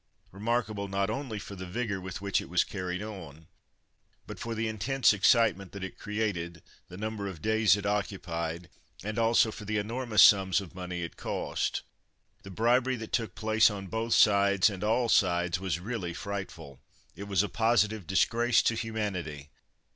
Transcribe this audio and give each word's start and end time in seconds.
Remarkable 0.31 0.87
not 0.87 1.11
only 1.11 1.37
for 1.37 1.55
the 1.55 1.67
vigour 1.67 2.01
with 2.01 2.21
which 2.21 2.41
it 2.41 2.49
was 2.49 2.63
carried 2.63 3.03
on, 3.03 3.45
but 4.25 4.39
for 4.39 4.55
the 4.55 4.67
intense 4.67 5.13
excitement 5.13 5.73
that 5.73 5.83
it 5.83 5.99
created, 5.99 6.63
the 6.89 6.97
number 6.97 7.27
of 7.27 7.39
days 7.39 7.77
it 7.77 7.85
occupied, 7.85 8.67
and 9.03 9.19
also 9.19 9.51
for 9.51 9.63
the 9.65 9.77
enormous 9.77 10.23
sums 10.23 10.59
of 10.59 10.73
money 10.73 11.03
it 11.03 11.17
cost. 11.17 11.83
The 12.41 12.49
bribery 12.49 12.95
that 12.95 13.13
took 13.13 13.35
place 13.35 13.69
on 13.69 13.85
both 13.85 14.15
sides 14.15 14.71
and 14.71 14.83
all 14.83 15.07
sides 15.07 15.59
was 15.59 15.79
really 15.79 16.15
frightful. 16.15 16.79
It 17.15 17.25
was 17.27 17.43
a 17.43 17.47
positive 17.47 18.07
disgrace 18.07 18.63
to 18.63 18.73
humanity. 18.73 19.51